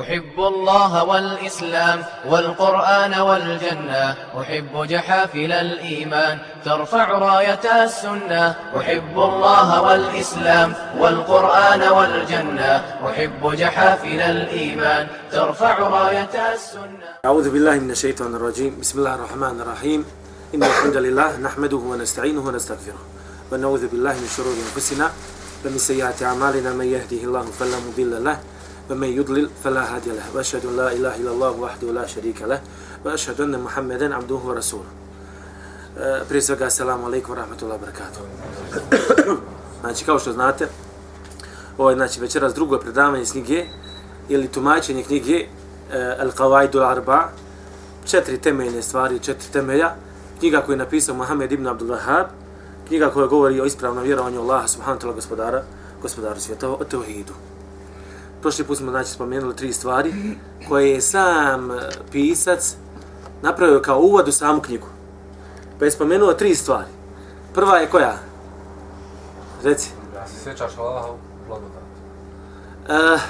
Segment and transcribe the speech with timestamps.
[0.00, 4.16] أحب الله والإسلام والقرآن والجنة.
[4.40, 8.54] أحب جحافل الإيمان ترفع راية السنة.
[8.76, 12.72] أحب الله والإسلام والقرآن والجنة.
[13.06, 17.06] أحب جحافل الإيمان ترفع راية السنة.
[17.24, 18.80] أعوذ بالله من الشيطان الرجيم.
[18.80, 20.04] بسم الله الرحمن الرحيم.
[20.54, 23.02] إن الحمد لله نحمده ونستعينه ونستغفره.
[23.52, 25.10] ونعوذ بالله من شرور أنفسنا
[25.64, 26.70] ومن سيئات أعمالنا.
[26.72, 28.38] من يهده الله فلا مضل له
[28.89, 32.61] ومن يضلل فلا هادي له واشهد ان لا اله الا الله وحده لا شريك له
[33.05, 34.89] واشهد ان محمدا عبده ورسوله
[36.29, 38.21] prije svega assalamu alaikum wa rahmatullahi wa barakatuh
[39.81, 40.67] znači kao što znate
[41.77, 43.65] ovo je znači večeras drugo predavanje iz knjige
[44.29, 45.45] ili tumačenje knjige
[46.19, 47.29] Al Qawaidu Al Arba
[48.05, 49.91] četiri temeljne stvari četiri temelja
[50.39, 52.25] knjiga koju je napisao Muhammed ibn Abdul Wahab
[52.87, 55.63] knjiga koja govori o ispravnom vjerovanju Allaha subhanahu wa ta'ala gospodara
[56.01, 57.33] gospodaru svjetova o teuhidu
[58.44, 60.14] prošli put smo znači spomenuli tri stvari
[60.68, 61.74] koje je sam e,
[62.12, 62.76] pisac
[63.42, 64.86] napravio kao uvod u samu knjigu.
[65.78, 66.88] Pa je spomenuo tri stvari.
[67.54, 68.18] Prva je koja?
[69.62, 69.90] Reci.
[70.14, 71.08] Ja se sjećaš Allaha
[71.48, 71.82] blagodat.
[72.88, 73.20] Uh,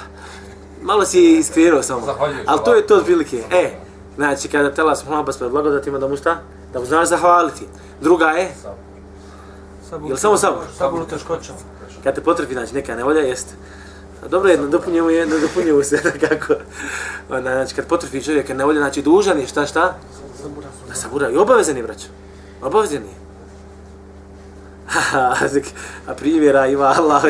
[0.81, 2.05] malo si iskrenuo samo.
[2.05, 2.43] Zahvaljujem.
[2.47, 3.43] Ali to je to otprilike.
[3.51, 3.71] E,
[4.15, 6.37] znači kada te Allah subhanahu wa blagodat ima da mu šta?
[6.73, 7.67] Da mu znaš zahvaliti.
[8.01, 8.51] Druga je?
[9.89, 10.09] Sabur.
[10.09, 10.63] Jel samo sabur?
[10.77, 11.59] Sabur u teškoćama.
[12.03, 13.55] Kad te potrebi, znači neka nevolja, jeste.
[14.23, 16.53] A Dobro je, nadopunjujemo je, nadopunjujemo se kako.
[17.29, 19.97] Ona, znači, kad potrfi čovjek, kad ne volje, znači dužan je, šta, šta?
[20.87, 21.29] Da sabura.
[21.29, 22.07] I obavezan je, braćo.
[22.61, 23.25] Obavezan je.
[26.07, 27.23] a primjera ima Allah.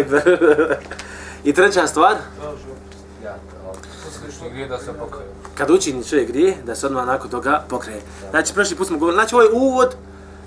[1.43, 2.15] I treća stvar,
[3.23, 3.35] Ja,
[5.57, 8.01] kad učini čovjek grije, da se odmah nakon toga pokreje.
[8.29, 9.95] Znači, prošli put smo govorili, znači, ovaj uvod,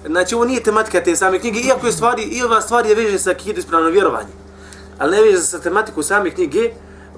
[0.06, 3.18] znači, ovo nije tematika te same knjige, iako je stvari, i ova stvar je veže
[3.18, 4.47] sa kidu ispravno vjerovanje.
[4.98, 6.70] Ali ne veže se sa tematiku same knjige,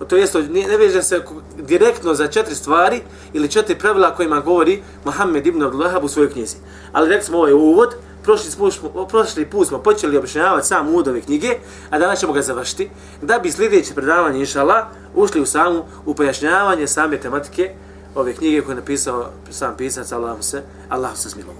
[0.08, 1.22] to jest, ne ne veže se
[1.58, 3.00] direktno za četiri stvari
[3.32, 6.56] ili četiri pravila kojima govori Mohamed ibn Abdul Wahab u svojoj knjizi.
[6.92, 8.70] Ali rekli smo ovaj uvod, prošli, smo,
[9.08, 11.48] prošli put smo počeli objašnjavati sam uvod ove knjige,
[11.90, 12.90] a danas ćemo ga završiti,
[13.22, 17.70] da bi sljedeće predavanje, inšala, ušli u samu, u pojašnjavanje same tematike
[18.14, 21.58] ove knjige koje je napisao sam pisac, Allah se, Allah se smilovo.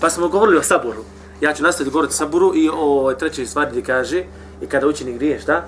[0.00, 1.04] Pa smo govorili o saburu.
[1.40, 4.24] Ja ću nastaviti govoriti o saburu i o trećoj stvari gdje kaže,
[4.60, 5.64] i kada učini grije, šta?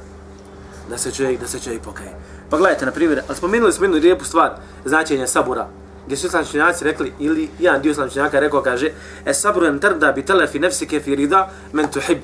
[0.90, 2.14] Da se čovjek, da se čovjek pokaje.
[2.50, 4.50] Pa gledajte, na primjer, ali spomenuli smo jednu lijepu stvar,
[4.84, 5.68] značenja sabura,
[6.06, 8.90] gdje su islamski učenjaci rekli, ili jedan dio islamski učenjaka rekao, kaže,
[9.26, 12.18] e sabru en tarda bi telefi nefsike fi rida men tuhib.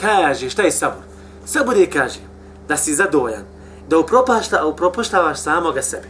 [0.00, 1.02] Kaže, šta je sabur?
[1.44, 2.20] Sabur je, kaže,
[2.68, 3.44] da si zadovoljan,
[3.88, 6.08] da upropašta, upropaštavaš samoga sebe.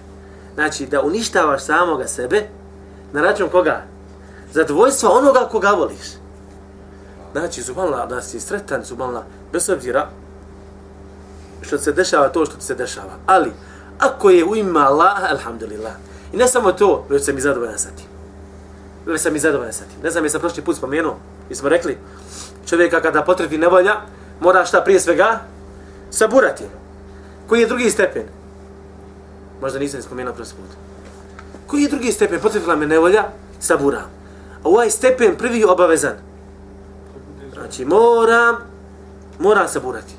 [0.54, 2.42] Znači, da uništavaš samoga sebe,
[3.12, 3.82] na račun koga?
[4.52, 6.17] Zadovoljstva onoga koga voliš.
[7.32, 10.08] Znači, subhanallah, da si sretan, subhanallah, bez obzira
[11.62, 13.12] što se dešava to što ti se dešava.
[13.26, 13.52] Ali,
[13.98, 15.92] ako je u ima Allaha, alhamdulillah.
[16.32, 18.06] I ne samo to, već sam i zadovoljan sa tim.
[19.06, 20.02] Već sam i zadovoljan sa tim.
[20.02, 21.16] Ne znam, jesam prošli put spomenuo.
[21.48, 21.98] Mi smo rekli,
[22.66, 23.94] čovjeka kada potrebi nevolja,
[24.40, 25.40] mora šta prije svega?
[26.10, 26.64] Saburati.
[27.48, 28.22] Koji je drugi stepen?
[29.60, 30.76] Možda nisam spomenuo prošli put.
[31.66, 32.40] Koji je drugi stepen?
[32.40, 33.24] Potrebila me nevolja,
[33.60, 34.02] sabura.
[34.62, 36.27] A ovaj stepen prvi je obavezan.
[37.68, 38.56] Znači, moram,
[39.38, 40.14] moram saburati.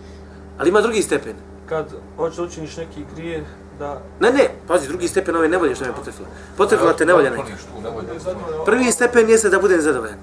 [0.59, 1.35] Ali ima drugi stepen.
[1.69, 1.85] Kad
[2.17, 3.45] hoćeš da učiniš neki grije,
[3.79, 4.01] da...
[4.19, 6.27] Ne, ne, pazi, drugi stepen ove nevolje što me potrefila.
[6.57, 7.53] Potrefila te nevolja neka.
[8.65, 10.17] Prvi stepen jeste da budem zadovoljan.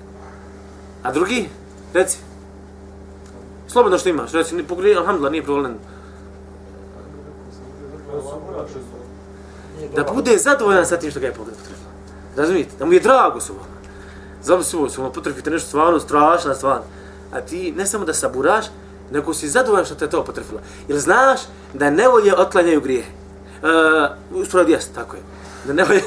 [1.02, 1.48] A drugi?
[1.94, 2.18] Reci.
[3.68, 5.78] Slobodno što imaš, reci, pogledaj, alhamdulillah, nije problem.
[9.96, 11.76] Da bude zadovoljan sa tim što ga je potrefila.
[12.36, 12.76] Razumijete?
[12.78, 13.66] Da mu je drago su vam.
[14.42, 16.80] Znam su, su vam potrefite nešto stvarno, strašna stvar.
[17.32, 18.66] A ti ne samo da saburaš,
[19.10, 20.60] nego si zadovoljan što te to potrefilo.
[20.88, 21.40] Jer znaš
[21.74, 23.04] da nevolje otklanjaju grije.
[23.62, 25.22] Uh, e, Uspored jest, tako je.
[25.64, 26.02] Da nevolje...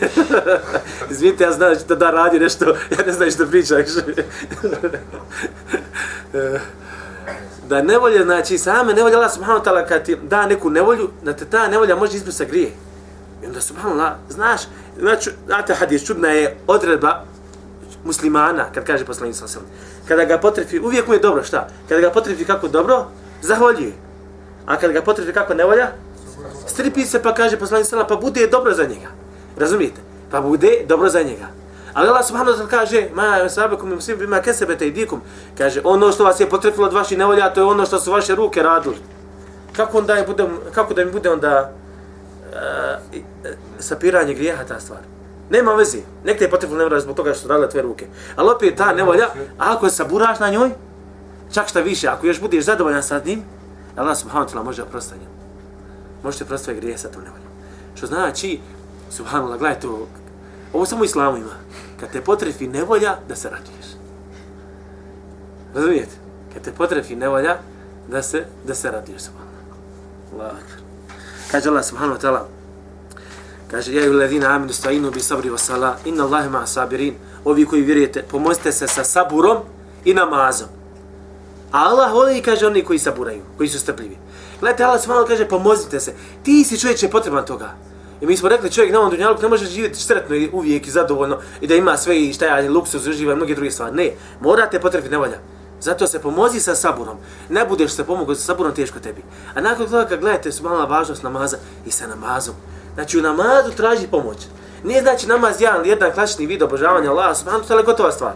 [1.12, 3.88] Izvinite, ja znam da da radi nešto, ja ne znam što pričaš.
[6.34, 6.60] E,
[7.68, 11.46] da nevolje, znači same nevolje Allah subhanahu ta'ala kad ti da neku nevolju, da te
[11.46, 12.72] ta nevolja može izbrisati grije.
[13.44, 14.62] I onda subhanallah, znaš,
[15.00, 17.24] znači, znate hadis, čudna je odredba
[18.04, 19.62] muslimana, kad kaže poslanik sa osam.
[20.08, 21.68] Kada ga potrefi, uvijek mu je dobro, šta?
[21.90, 23.06] Kada ga potrefi kako dobro,
[23.42, 23.94] zahvaljuje.
[24.66, 25.88] A kada ga potrefi kako nevolja,
[26.68, 29.08] stripi se pa kaže poslanik sa pa bude dobro za njega.
[29.58, 30.02] Razumijete?
[30.32, 31.48] Pa bude dobro za njega.
[31.94, 35.22] Ali Allah subhanahu wa ta'ala kaže, ma sabakum muslim bima kesebete i dikum.
[35.58, 38.36] Kaže ono što vas je potrefilo od vaših nevolja, to je ono što su vaše
[38.36, 38.96] ruke radili.
[39.76, 41.72] Kako onda je budem, kako da mi bude onda
[42.54, 43.20] uh,
[43.80, 45.00] sapiranje grijeha ta stvar?
[45.50, 45.98] Nema veze.
[46.24, 48.08] Nek te je potrebno nevolja zbog toga što su radile tvoje ruke.
[48.36, 50.70] Ali opet ta nevolja, ako je saburaš na njoj,
[51.54, 53.44] čak šta više, ako još budeš zadovoljan sa njim,
[53.96, 55.34] Allah subhanahu wa ta'ala može oprostati njemu.
[56.24, 57.48] Možete oprostiti grije sa tom nevoljom.
[57.96, 58.60] Što znači,
[59.12, 60.08] subhanallah, gledaj to,
[60.74, 61.56] ovo samo u islamu ima.
[62.00, 63.86] Kad te potrefi nevolja, da se raduješ.
[65.76, 66.16] Razumijete?
[66.54, 67.58] Kad te potrefi nevolja,
[68.08, 69.50] da se, da se raduješ, subhanallah.
[70.34, 70.80] Allah akbar.
[71.52, 72.42] Kaže Allah subhanahu wa ta'ala,
[73.72, 77.14] kaže, ja i ledina aminu stajinu bi sabri vasala, inna Allahe ma sabirin,
[77.46, 79.58] ovi koji vjerujete, pomozite se sa saburom
[80.06, 80.68] i namazom.
[81.72, 84.18] A Allah voli, kaže, oni koji saburaju, koji su strpljivi.
[84.60, 86.14] Gledajte, Allah subhanahu kaže, pomozite se.
[86.44, 87.76] Ti si čovječe potreban toga.
[88.22, 90.92] I mi smo rekli, čovjek na ovom dunjalku ne može živjeti sretno i uvijek i
[90.92, 93.96] zadovoljno i da ima sve i šta ja, luksuz, uživa i mnoge druge stvari.
[93.96, 94.12] Ne,
[94.42, 95.38] morate potrebiti nevolja.
[95.82, 97.18] Zato se pomozi sa saburom.
[97.50, 99.22] Ne budeš se pomogao sa saburom, teško tebi.
[99.56, 102.56] A nakon toga kad gledate su mala važnost namaza i sa namazom.
[103.00, 104.38] Znači u namazu traži pomoć.
[104.84, 108.34] Nije znači namaz jedan, jedan klasični vid obožavanja Allaha, subhanahu ta'ala gotova stvar.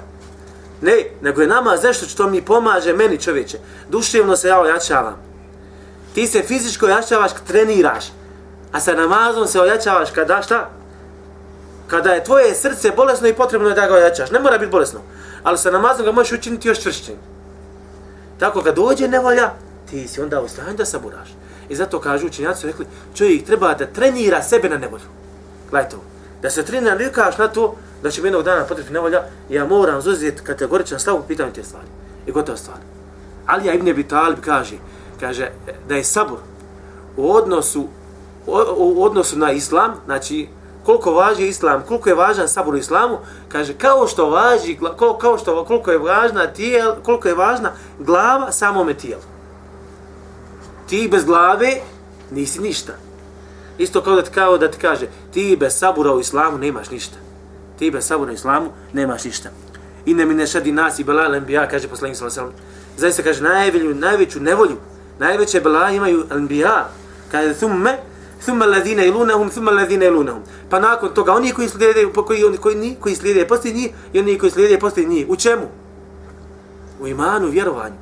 [0.82, 3.58] Ne, nego je namaz nešto što mi pomaže meni čovječe.
[3.90, 5.18] Duševno se ja ojačavam.
[6.16, 8.06] Ti se fizičko ojačavaš kad treniraš.
[8.72, 10.70] A sa namazom se ojačavaš kada šta?
[11.88, 14.32] Kada je tvoje srce bolesno i potrebno je da ga ojačaš.
[14.32, 15.00] Ne mora biti bolesno.
[15.44, 17.16] Ali sa namazom ga možeš učiniti još čvršćim.
[18.40, 19.52] Tako kad dođe nevolja,
[19.90, 21.30] ti si onda u stanju da saburaš.
[21.70, 25.04] I zato kažu učenjaci rekli, čovjek treba da trenira sebe na nevolju.
[25.70, 26.06] Gledajte ovo.
[26.42, 30.02] Da se trenira, ne na to, da će mi jednog dana potrebiti nevolja, ja moram
[30.02, 31.88] zuzeti kategoričan stav u pitanju te stvari.
[32.28, 32.78] I gotova stvar.
[33.46, 34.76] Ali ja Ibn Abi Talib kaže,
[35.20, 35.52] kaže
[35.88, 36.40] da je sabor
[37.18, 37.88] u odnosu
[38.78, 40.48] u odnosu na islam, znači
[40.86, 43.18] koliko važi islam, koliko je važan sabor u islamu,
[43.48, 44.80] kaže kao što važi,
[45.22, 49.22] kao što koliko je važna tijel, koliko je važna glava samome tijelu.
[50.88, 51.72] Ti bez glave
[52.32, 52.94] nisi ništa.
[53.78, 57.18] Isto kao da ti, kao da ti kaže, ti bez sabura u islamu nemaš ništa.
[57.80, 59.50] Ti bez sabura u islamu nemaš ništa.
[60.06, 62.98] I ne mi ne šadi nas i belal lembija, kaže poslanik sallallahu alejhi ve sellem.
[62.98, 64.78] Zaista kaže najveću najveću nevolju,
[65.20, 66.90] najveće bela imaju lembija.
[67.32, 67.98] Kaže thumme
[68.46, 72.58] thumma alladhina yalunhum thumma alladhina yalunhum pa nakon toga oni koji slijede po koji oni
[72.58, 75.68] koji ni koji slijede posle njih i oni koji slijede posle njih u čemu
[77.02, 77.96] u imanu vjerovanju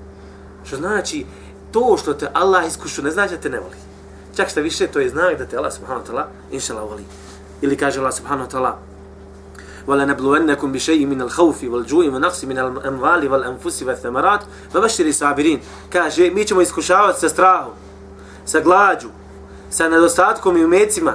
[0.63, 1.25] što znači
[1.72, 3.76] to što te Allah iskuša ne znači da te ne voli
[4.36, 7.04] čak šta više to je znak da te Allah subhanahu wa taala inshallah voli
[7.60, 8.78] ili kaže Allah subhanahu wa taala
[9.86, 14.40] ولا نبلونكم بشيء من الخوف والجوع ونقص من الاموال والانفس والثمرات
[14.74, 15.60] فبشر الصابرين
[15.92, 17.72] kaže mi ćemo iskušavati sa strahom
[18.44, 19.08] sa glađu
[19.70, 21.14] sa nedostatkom i umecima,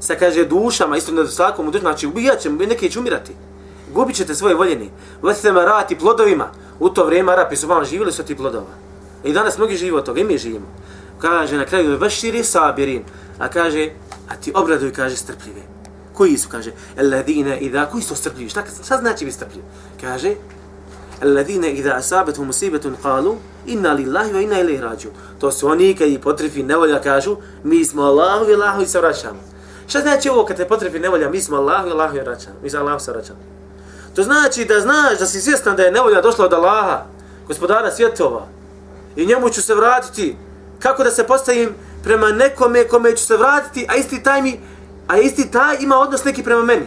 [0.00, 3.32] sa, kaže, dušama, isto nedostatkom u dušama, znači ubijat će, neke će umirati.
[3.94, 4.90] Gubit ćete svoje voljeni.
[5.22, 6.48] Vete rati plodovima.
[6.80, 8.74] U to vrijeme Arapi su vam živjeli su ti plodova.
[9.23, 10.67] I danas mnogi živi od toga, i mi živimo.
[11.19, 13.03] Kaže na kraju, vaš sabirin.
[13.39, 13.89] A kaže,
[14.29, 15.61] a ti obraduj, kaže, strpljive.
[16.13, 19.65] Koji su, kaže, eladine i da, koji su strpljivi, šta, šta znači biti strpljivi?
[20.01, 20.35] Kaže,
[21.21, 22.51] Alladine idha asabat hum
[23.03, 25.13] qalu inna lillahi wa inna ilaihi rajiun.
[25.39, 29.39] To su oni kad i potrefi nevolja kažu mi smo Allahu i Allahu se vraćamo.
[29.87, 32.55] Šta znači ovo kad te potrefi nevolja mi smo Allahu i Allahu i vraćamo?
[32.63, 33.39] Mi smo Allahu se vraćamo.
[34.15, 37.05] To znači da znaš da si svjestan da je nevolja došla od Allaha,
[37.47, 38.47] gospodara svjetova
[39.15, 40.37] i njemu ću se vratiti
[40.79, 41.69] kako da se postavim
[42.03, 44.59] prema nekome kome ću se vratiti a isti taj mi
[45.07, 46.85] a isti taj ima odnos neki prema meni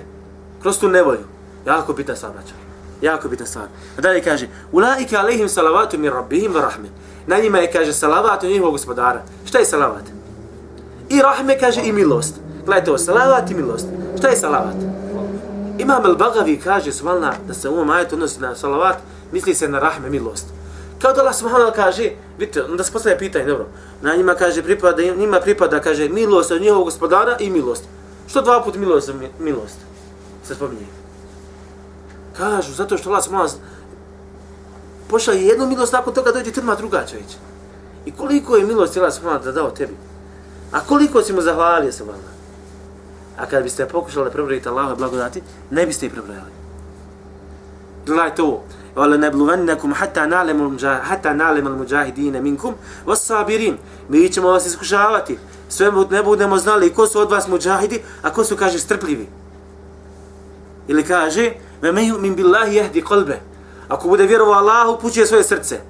[0.62, 1.24] kroz tu nevolju
[1.66, 2.64] jako pita stvar, vraćamo
[3.04, 3.64] Jako bitna stvar.
[3.98, 6.88] A dalje kaže, Ulaike alaihim salavatu min rabbihim wa rahme.
[7.26, 9.22] Na njima je, kaže, salavat od njihovog gospodara.
[9.44, 10.04] Šta je salavat?
[11.08, 12.34] I rahme, kaže, i milost.
[12.64, 13.86] Gledajte ovo, salavat i milost.
[14.18, 14.76] Šta je salavat?
[15.78, 18.96] Imam al-Bagavi kaže, svalna, da se u ovom ajetu odnosi na salavat,
[19.32, 20.46] misli se na rahme, milost.
[21.04, 23.66] Kao da Allah subhanahu kaže, vidite, onda se postavlja pitanje, dobro,
[24.02, 27.84] na njima kaže, pripada, njima pripada, kaže, milost od njihovog gospodara i milost.
[28.26, 29.76] Što dva put milost, milost?
[30.46, 30.86] Se spominje.
[32.36, 33.54] Kažu, zato što Allah subhanahu
[35.08, 37.36] pošalje jednu milost, nakon toga dođe trma druga čovječ.
[38.06, 39.96] I koliko je milost Allah subhanahu da dao tebi?
[40.72, 42.32] A koliko si mu zahvalio se vama?
[43.38, 46.63] A kad biste pokušali prebrojiti Allahove blagodati, ne biste ih prebrojali.
[48.06, 48.62] Gledajte ovo.
[48.96, 52.74] Vala nebluvennekum hatta na'lemu hatta na'lemu al-mujahidin minkum
[53.06, 53.74] was-sabirin.
[54.08, 55.38] Mi ćemo vas iskušavati.
[55.68, 59.28] Sve ne budemo znali ko su od vas mujahidi, a ko su kaže strpljivi.
[60.88, 63.40] Ili kaže Ve me yu'min billahi yahdi qalbe.
[63.88, 65.80] Ako bude vjerovao Allahu, upućuje svoje srce.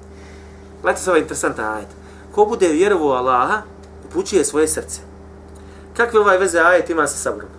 [0.81, 1.87] Gledajte se ovaj interesantan ajet.
[2.31, 3.61] Ko bude vjerovao Allaha,
[4.05, 5.01] upućuje svoje srce.
[5.97, 7.49] Kakve ovaj veze ajet ima sa sabrom?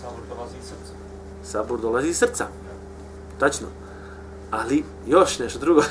[0.00, 0.92] Sabor dolazi iz srca.
[1.48, 2.46] Sabor dolazi iz srca.
[3.38, 3.66] Tačno.
[4.50, 5.82] Ali još nešto drugo.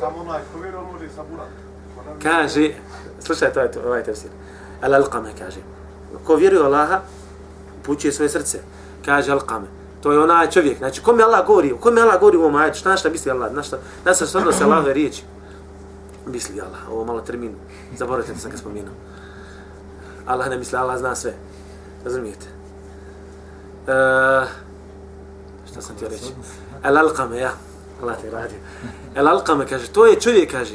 [0.00, 1.50] Samo onaj ko vjeruje, može i saburati.
[2.22, 2.70] Kaže,
[3.20, 4.30] slušaj, to je to, ovaj tefsir.
[4.82, 5.60] Al alqame kaže.
[6.26, 7.00] Ko vjeruje Allaha,
[7.82, 8.58] pućuje svoje srce.
[9.04, 9.66] Kaže alqame.
[10.02, 10.78] To je onaj čovjek.
[10.78, 11.74] Znači, kome Allah govori?
[11.80, 12.78] Kome Allah govori u ovom ajetu?
[12.78, 13.52] Šta, šta misli Allah?
[13.52, 15.22] Na šta, na šta se odnose Allahove riječi?
[16.26, 16.88] Misli Allah.
[16.90, 17.54] Ovo malo termin.
[17.98, 18.94] Zaboravite da sam ga spomenuo.
[20.26, 21.34] Allah ne misli, Allah zna sve.
[22.04, 22.59] Razumijete?
[23.86, 24.46] E,
[25.70, 26.32] šta sam ti reći?
[26.84, 27.52] El Alqame, ja.
[28.02, 28.54] Allah te radi.
[29.14, 30.74] El Alqame kaže, to je čovjek, kaže,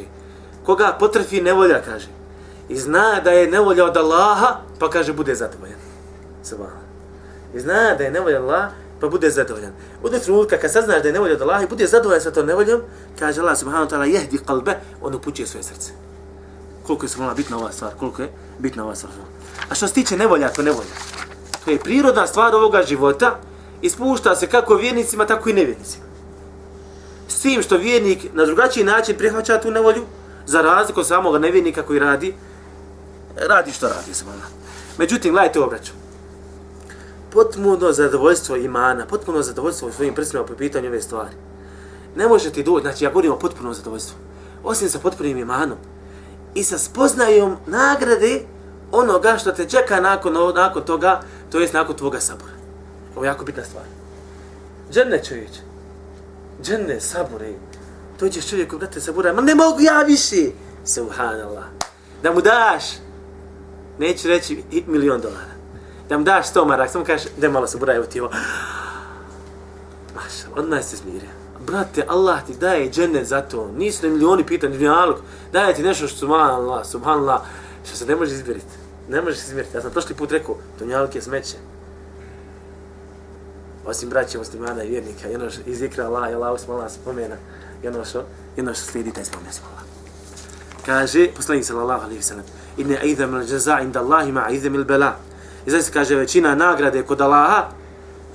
[0.66, 2.08] koga potrfi nevolja, kaže.
[2.70, 5.80] I zna da je nevolja od Allaha, pa kaže, bude zadovoljan.
[6.44, 6.86] Subhano.
[7.54, 8.70] I zna da je nevolja Allah,
[9.00, 9.72] pa bude zadovoljan.
[10.04, 12.46] U tog trenutka kad saznaš da je nevolja od Allaha i bude zadovoljan sa tom
[12.46, 12.82] nevoljom,
[13.20, 15.92] kaže Allah subhanahu wa ta'ala, jehdi kalbe, on upućuje svoje srce.
[16.88, 19.14] Koliko je se bitna ova stvar, koliko je bitna ova stvar.
[19.70, 20.90] A što se tiče nevolja, to nevolja.
[21.66, 23.40] To je prirodna stvar ovoga života,
[23.82, 26.06] ispušta se kako vjernicima, tako i nevjernicima.
[27.28, 30.04] S tim što vjernik na drugačiji način prihvaća tu nevolju,
[30.46, 32.34] za razliku od samog nevjernika koji radi,
[33.36, 34.42] radi što radi se malo.
[34.98, 35.92] Međutim, gledajte obraću.
[37.34, 41.36] Potpuno zadovoljstvo imana, potpuno zadovoljstvo u svojim prsima po pitanju ove stvari.
[42.16, 44.16] Ne može ti doći, znači ja govorim o potpunom zadovoljstvu.
[44.64, 45.78] Osim sa potpunim imanom
[46.56, 48.42] i sa spoznajom nagrade
[48.96, 51.22] onoga što te čeka nakon, nakon toga,
[51.52, 52.54] to jest nakon tvoga sabora.
[53.16, 53.84] Ovo je jako bitna stvar.
[54.92, 55.52] Džene čovječ.
[56.64, 57.54] Džene, sabore.
[58.20, 59.34] To ćeš čovjeku, brate, sabora.
[59.34, 60.52] Ma ne mogu ja više.
[60.86, 61.66] Subhanallah.
[62.24, 62.84] Da mu daš,
[64.00, 65.56] neću reći milion dolara.
[66.10, 68.32] Da mu daš sto marak, samo kažeš, da malo sabora, evo ti ovo.
[70.16, 71.30] Maša, odmah se smirio.
[71.68, 73.72] Brate, Allah ti daje džene za to.
[73.78, 75.18] Nisu ne milioni pitani, dunjalog.
[75.52, 77.42] Daje ti nešto što, subhanallah, subhanallah,
[77.86, 78.85] što se ne može izbjeriti.
[79.10, 79.78] Ne možeš izmjeriti.
[79.78, 81.58] Ja sam prošli put rekao, Dunjaluk je smeće
[83.86, 86.60] osim braća muslimana i vjernika, jedno što izikra Allah i Allah
[86.92, 87.36] spomena,
[87.84, 88.24] jedno što,
[88.56, 89.82] jedno što slijedi taj spomen smala.
[90.86, 92.46] Kaže, poslanik sallallahu alaihi sallam,
[92.78, 95.16] inne aidham al jaza inda Allahi ma aidham il bela.
[95.66, 97.70] I znači kaže, većina nagrade kod Allaha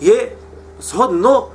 [0.01, 0.37] je
[0.81, 1.47] shodno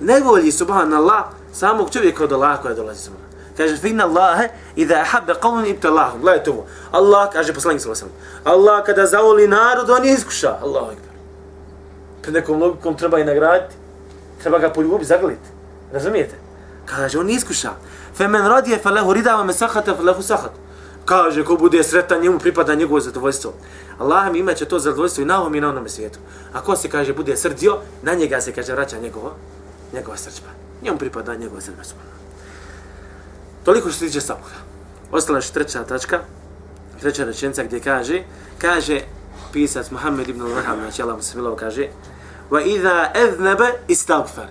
[0.00, 3.27] nevolji subhanallah samog čovjeka od Allaha koja dolazi subhanallah.
[3.58, 6.18] Kaže, finna Allahe, idha ahabbe qavun ibtalahu.
[6.18, 6.66] Gledajte ovo.
[6.92, 10.58] Allah, kaže poslanik sallallahu alaihi sallam, Allah kada zavoli narod, on je iskuša.
[10.62, 11.08] Allahu ekber.
[12.22, 13.74] pred nekom logikom treba i nagraditi.
[14.42, 15.48] Treba ga poljubiti, zagrliti.
[15.92, 16.34] Razumijete?
[16.86, 17.72] Kaže, on iskuša.
[18.14, 20.52] Femen radije fe lehu ridava me sahata fe lehu sahat.
[21.04, 23.52] Kaže, ko bude sretan, njemu pripada njegovo zadovoljstvo.
[23.98, 26.18] Allah mi imaće to zadovoljstvo i na ovom i na onome svijetu.
[26.52, 29.34] A ko se kaže, bude srdio, na njega se kaže, vraća njegovo,
[29.92, 30.48] njegova srđba.
[30.82, 31.98] Njemu pripada njegova zadovoljstvo.
[33.64, 34.56] Toliko što se tiče sabuha.
[35.12, 36.20] Ostala je treća tačka,
[37.00, 38.22] treća rečenica gdje kaže,
[38.58, 39.00] kaže
[39.52, 41.88] pisac Muhammed ibn al-Raham, znači Allah mu se bilo kaže,
[42.50, 44.46] wa idha aznaba istaghfar.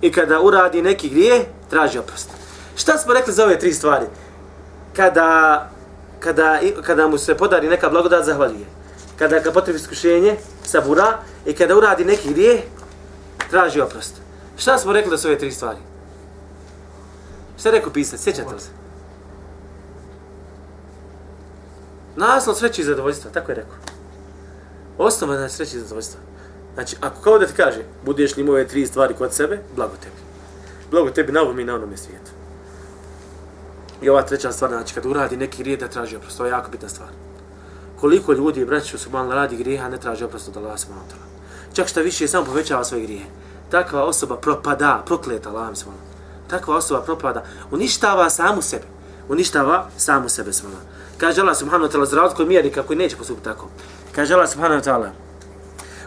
[0.00, 2.30] I kada uradi neki grije, traži oprost.
[2.76, 4.06] Šta smo rekli za ove tri stvari?
[4.96, 5.70] Kada,
[6.20, 8.66] kada, kada mu se podari neka blagodat, zahvaljuje.
[9.18, 11.18] Kada ga potrebi iskušenje, sabura.
[11.46, 12.62] I kada uradi neki grije,
[13.50, 14.14] traži oprost.
[14.56, 15.78] Šta smo rekli da su ove tri stvari?
[17.62, 18.20] Šta je rekao pisat?
[18.20, 18.68] Sjećate li se?
[22.16, 23.76] Naslov sreće i zadovoljstva, tako je rekao.
[24.98, 26.20] Osnova na sreće i zadovoljstva.
[26.74, 30.16] Znači, ako kao da ti kaže, budeš li ove tri stvari kod sebe, blago tebi.
[30.90, 32.30] Blago tebi na ovom i na onome svijetu.
[34.02, 36.70] I ova treća stvar, znači, kad uradi neki grijeh da traži oprost, to je jako
[36.70, 37.08] bitna stvar.
[38.00, 41.06] Koliko ljudi, braću, su malo radi grijeha, ne traži oprost od Allah subhanahu
[41.72, 43.30] Čak šta više, samo povećava svoje grijehe.
[43.70, 46.01] Takva osoba propada, prokleta Allah subhanahu
[46.51, 48.83] Takva osoba propada, uništava samu sebe.
[49.29, 50.85] Uništava samu sebe subhanahu
[51.17, 53.67] Kaže Allah subhanahu wa ta'ala, za razliku od mjernika koji neće postupiti tako.
[54.11, 55.11] Kaže Allah subhanahu wa ta'ala,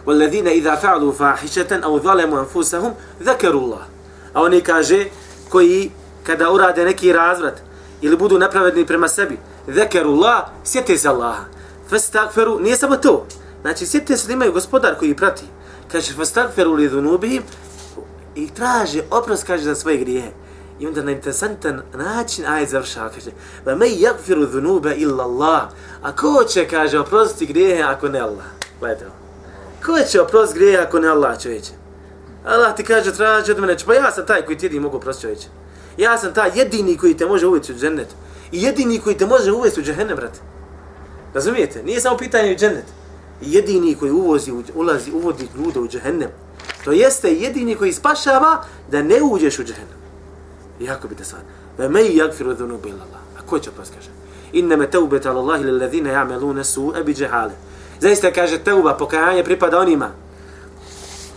[0.05, 3.85] والذين إذا فعلوا فاحشة أو ظلموا أنفسهم ذكروا الله
[4.33, 5.05] a oni kaže
[5.49, 5.91] koji
[6.23, 7.61] kada urade neki razvrat
[8.01, 9.37] ili budu nepravedni prema sebi
[9.67, 11.43] zekeru Allah, sjete se Allaha
[11.89, 13.25] fastakferu, nije samo to
[13.61, 15.43] znači sjete se da imaju gospodar koji prati
[15.91, 17.43] kaže fastakferu li dhunubihim
[18.36, 20.30] i traže oprost kaže za svoje grijehe
[20.80, 23.30] i onda na interesantan način aj završava kaže
[23.66, 25.62] va me jagfiru dhunube illa Allah
[26.02, 28.44] a ko će kaže oprostiti grijehe ako ne Allah
[28.80, 29.06] gledajte
[29.86, 31.72] Ko će oprostiti grije ako ne Allah čovječe?
[32.46, 35.22] Allah ti kaže, traži od mene, pa ja sam taj koji ti jedini mogu oprostiti,
[35.22, 35.48] čovječe.
[35.96, 38.08] Ja sam taj jedini koji te može uvesti u džennet.
[38.52, 40.40] I jedini koji te može uvesti u džehennem, brate.
[41.34, 41.82] Razumijete?
[41.82, 42.84] Nije samo pitanje u džennet.
[43.42, 46.30] I jedini koji uvozi, ulazi, uvodi ljude u džehennem.
[46.86, 49.98] To jeste jedini koji spašava da ne uđeš u džehennem.
[50.80, 51.40] Jako bi te sad.
[51.78, 52.78] Ve me i jagfiru dhunu.
[53.38, 54.08] A ko će oprost kaže?
[54.52, 57.52] Inneme teubet ala Allahi lillazine ja'melune su ebi džehale.
[58.00, 60.10] Zaista kaže teuba, pokajanje pripada onima.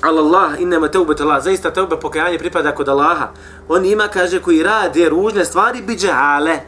[0.02, 1.44] Allah, inneme teubet Allah.
[1.44, 3.32] Zaista teuba, pokajanje pripada kod Allaha.
[3.68, 6.60] On ima, kaže, koji rade ružne stvari, bi džehale.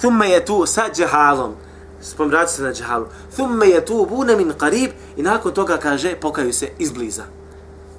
[0.00, 1.54] Thumme je tu sa džehalom.
[2.00, 3.06] Spomrati se na džehalu.
[3.34, 4.90] Thumme je tu bune min qarib.
[5.16, 7.37] I nakon toga, kaže, pokaju se izbliza.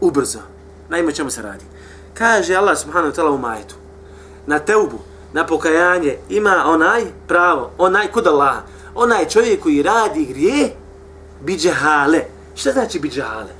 [0.01, 0.39] Ubrzo.
[0.89, 1.65] Naime, čemu se radi?
[2.13, 3.75] Kaže Allah subhanahu wa ta'ala u majetu.
[4.47, 4.99] Na teubu,
[5.33, 8.61] na pokajanje ima onaj pravo, onaj kod Allaha,
[8.95, 10.75] onaj čovjek koji radi grije,
[11.41, 12.21] bi džehale.
[12.55, 13.53] Šta znači bi džehale?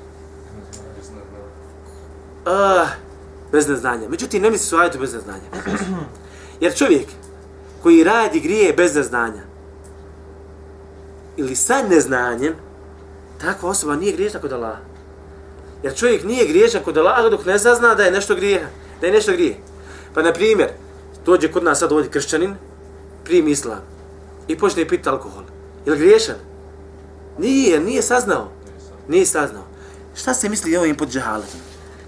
[2.46, 2.88] Uh, ah,
[3.51, 4.10] bez neznanja.
[4.10, 5.43] Međutim, ne misli su ajetu bez neznanja.
[6.62, 7.08] Jer čovjek
[7.84, 9.50] koji radi grije bez neznanja
[11.38, 12.53] ili sa neznanjem,
[13.41, 14.88] takva osoba nije griješna kod Allaha.
[15.83, 18.67] Jer čovjek nije griješan kod Allaha dok ne sazna da je nešto grijeha,
[19.01, 19.57] Da je nešto grije.
[20.13, 20.69] Pa, na primjer,
[21.25, 22.55] dođe kod nas sad ovdje kršćanin,
[23.24, 23.81] primi islam
[24.48, 25.43] i počne piti alkohol.
[25.86, 26.36] Je li griješan?
[27.38, 28.51] Nije, nije saznao.
[29.07, 29.63] Nije saznao.
[30.15, 31.59] Šta se misli ovim pod džahaletom?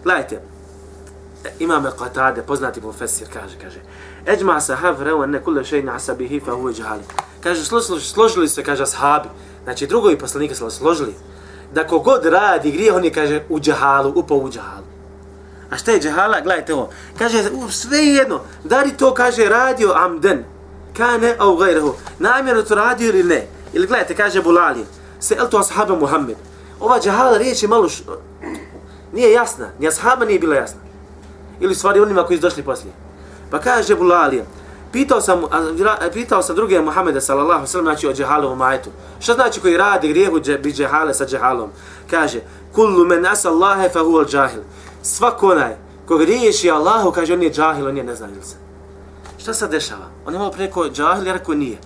[0.04, 0.42] Gledajte,
[1.60, 3.80] Imam Qatade, poznati profesor, kaže, kaže,
[4.28, 7.01] Eđma sahab reo ne kule šeji na asabihi fa huve džahali.
[7.44, 9.30] Kaže, složili, složili se, kaže, ashabi,
[9.63, 11.13] znači drugovi poslanika se složili,
[11.74, 14.86] da kogod radi grijeh, on je, kaže, u džahalu, upao u džahalu.
[15.70, 16.42] A šta je džahala?
[16.42, 16.90] Gledajte ovo.
[17.18, 20.44] Kaže, u, sve jedno, da li to, kaže, radio amden,
[20.98, 23.48] kane au gajrehu, namjerno to radio ili ne.
[23.74, 24.86] Ili gledajte, kaže Bulali,
[25.20, 26.36] se el to ashaba Muhammed.
[26.80, 28.04] Ova džahala riječ je malo, š...
[29.13, 30.80] nije jasna, ni ashaba nije bila jasna.
[31.60, 32.94] Ili stvari onima koji su došli poslije.
[33.51, 34.44] Pa kaže Bulali,
[34.92, 35.44] pitao sam,
[36.02, 38.90] e, pitao sam druge Muhammeda sallallahu sallam, znači o džehalovom majetu.
[39.20, 41.70] Šta znači koji radi grijehu bi džehale sa džahalom?
[42.10, 42.40] Kaže,
[42.76, 44.62] kullu men asa Allahe fa huval džahil
[45.02, 48.56] svako onaj ko griješi Allahu, kaže on je džahil, on je neznanjica.
[49.38, 50.06] Šta se dešava?
[50.26, 51.78] On je malo preko džahil, jer ako nije.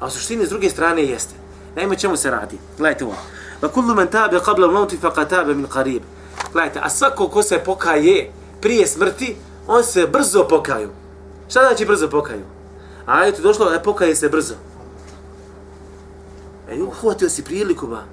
[0.00, 1.34] A u suštini s druge strane jeste.
[1.76, 2.58] Naime, čemu se radi?
[2.78, 3.14] Gledajte ovo.
[3.62, 6.02] Va kullu men tabe qabla mauti fa qatabe min qarib.
[6.52, 10.90] Gledajte, a svako ko se pokaje prije smrti, on se brzo pokaju.
[11.52, 12.44] Šta znači brzo pokaju?
[13.06, 14.54] A je tu došlo, da pokaje se brzo.
[16.70, 18.04] E, uhvatio si priliku, ba.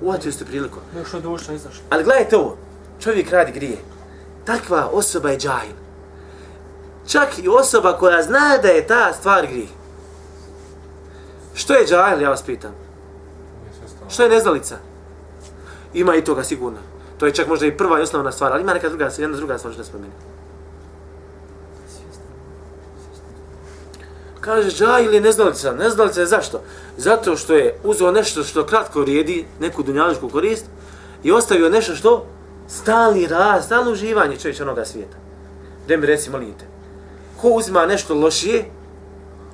[0.00, 0.78] Uhvatio si priliku.
[0.96, 1.82] Još od duša izašlo.
[1.90, 2.56] Ali gledajte ovo
[3.00, 3.78] čovjek radi grije.
[4.44, 5.74] Takva osoba je džahil.
[7.08, 9.68] Čak i osoba koja zna da je ta stvar grije.
[11.54, 12.74] Što je džahil, ja vas pitam?
[14.08, 14.76] Što je neznalica?
[15.94, 16.78] Ima i toga sigurno.
[17.18, 19.58] To je čak možda i prva i osnovna stvar, ali ima neka druga, jedna druga
[19.58, 20.33] stvar što da spomenu.
[24.44, 25.72] Kaže, džahil je neznalica.
[25.72, 26.60] Neznalica je zašto?
[26.96, 30.66] Zato što je uzeo nešto što kratko vrijedi, neku dunjaličku korist,
[31.22, 32.26] i ostavio nešto što
[32.68, 35.16] stalni raz, stalno uživanje čovjeća onoga svijeta.
[35.84, 36.64] Gdje mi reci, molim te,
[37.40, 38.64] ko uzima nešto lošije,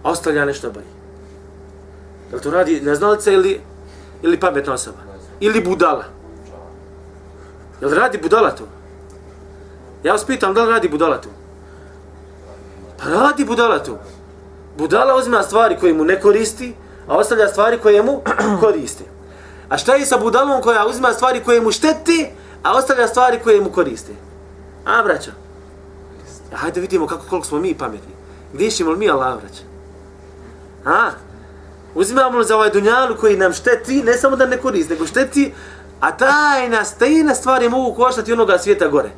[0.03, 0.91] a ostavlja nešto bolje?
[2.31, 3.61] Je li to radi neznalica ili,
[4.23, 4.99] ili pametna osoba?
[5.41, 6.05] Ili budala?
[7.81, 8.65] Je li radi budala to?
[10.03, 11.29] Ja vas pitam, da li radi budala to?
[12.99, 13.99] Pa radi budala to.
[14.81, 16.75] Budala uzima stvari koje mu ne koristi,
[17.09, 18.21] a ostavlja stvari koje mu
[18.61, 19.05] koristi.
[19.69, 22.31] A šta je sa budalom koja uzima stvari koje mu šteti,
[22.63, 24.13] a ostavlja stvari koje mu koriste.
[24.85, 25.31] A, braćo?
[26.53, 28.15] E, hajde vidimo kako, koliko smo mi pametni.
[28.53, 29.63] Gdje ćemo li mi Allah, braćo?
[30.85, 31.11] A?
[31.95, 35.53] Uzimamo li za ovaj dunjalu koji nam šteti, ne samo da ne koristi, nego šteti,
[36.01, 39.11] a tajna, tajna stvari mogu koštati onoga svijeta gore.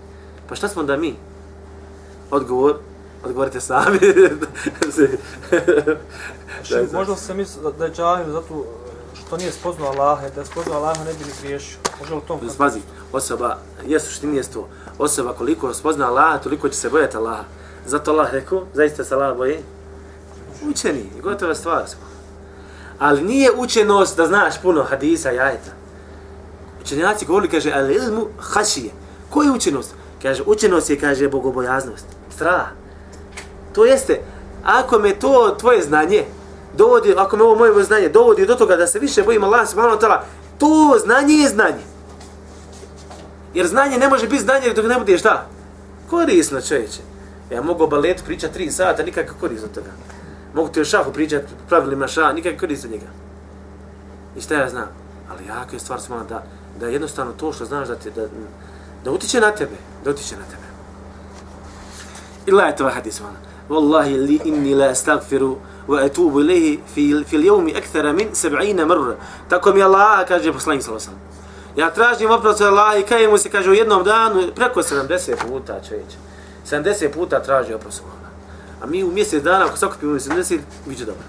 [0.48, 1.16] Pa šta smo da mi?
[2.30, 2.76] Odgovor,
[3.24, 3.98] odgovorite sami.
[6.66, 8.64] Znači, možda se misli da je džahil zato
[9.14, 11.78] što nije spoznao Allaha, da je spoznao Allaha ne bi ni griješio.
[12.00, 12.40] Može li to?
[12.54, 12.80] Spazi,
[13.12, 17.44] osoba, jesu što nije to, osoba koliko spozna Allaha, toliko će se bojati Allaha.
[17.86, 19.58] Zato Allah rekao, zaista se Allah boji?
[20.70, 22.00] Učeni, gotova stvar smo.
[22.98, 25.70] Ali nije učenost da znaš puno hadisa i ajeta.
[26.82, 28.90] Učenjaci govori, kaže, al ilmu hašije.
[29.30, 29.94] Koji je učenost?
[30.22, 32.06] Kaže, učenost je, kaže, bogobojaznost.
[32.34, 32.81] Strah.
[33.72, 34.20] To jeste,
[34.64, 36.24] ako me to tvoje znanje,
[36.76, 39.96] dovodi, ako me ovo moje znanje dovodi do toga da se više bojim Allah subhanahu
[39.96, 40.20] wa ta'ala,
[40.58, 41.84] to znanje je znanje.
[43.54, 45.46] Jer znanje ne može biti znanje dok ne bude šta?
[46.10, 47.00] Korisno čovječe.
[47.50, 49.90] Ja mogu balet pričati tri sata, nikakva korist od toga.
[50.54, 53.06] Mogu ti o šahu pričati pravilima šaha, nikakva korist od njega.
[54.36, 54.88] I šta ja znam?
[55.30, 56.42] Ali jaka je stvar subhanahu da,
[56.80, 58.22] da jednostavno to što znaš da, te, da,
[59.04, 60.62] da utiče na tebe, da utiče na tebe.
[62.46, 65.56] I gledajte to hadis subhanahu Wallahi li inni la astagfiru
[65.88, 69.16] wa atubu ilayhi fi fi al-yawmi min 70 marra.
[69.48, 71.32] Tako mi Allah kaže poslanik sallallahu alejhi
[71.76, 75.34] Ja tražim oprost od Allaha i kajem mu se kaže u jednom danu preko 70
[75.48, 76.16] puta čovječe.
[76.70, 78.30] 70 puta traži oprost od Allaha.
[78.82, 81.22] A mi u mjesec dana ako sakupimo 70, biće dobro.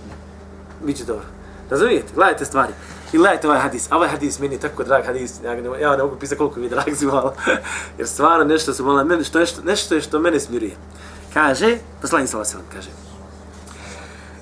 [0.84, 1.26] Biće dobro.
[1.70, 2.14] Razumijete?
[2.16, 2.74] Gledajte stvari.
[3.14, 3.88] I gledajte ovaj hadis.
[3.92, 5.34] Ovaj hadis meni je tako drag hadis.
[5.44, 7.36] Ja ne, ja ne mogu pisati koliko mi je drag zvala.
[7.98, 10.76] Jer stvarno nešto su malo meni, što nešto, nešto je što mene smiruje.
[11.34, 12.90] Kaže, poslanik sallallahu alejhi kaže: